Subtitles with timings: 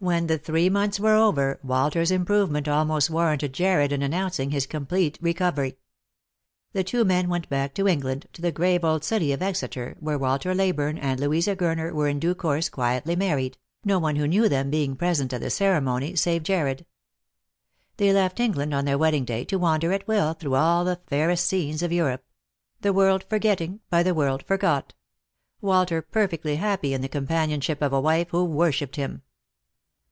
[0.00, 5.18] When the three months were over Walter's improvement almost warranted Jarred in announcing his complete
[5.20, 5.78] recovery.
[6.72, 10.16] The two men went back to England, to the grave old city of Exeter, where
[10.16, 14.48] Walter Leyburne and Louisa Gurner were in due course quietly married, no one who knew
[14.48, 15.82] them being present at Lost for Love.
[15.82, 16.86] 333 the ceremony, save Jarred.
[17.96, 21.00] They left England on their wed ding day, to wander at will through all the
[21.08, 22.22] fairest scenes of Europe—
[22.82, 24.94] "the world forgetting, by the world forgot;"
[25.60, 29.22] Walter perfectly happy in the companionship of a wife who wor shipped him.